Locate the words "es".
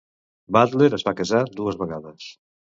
0.99-1.05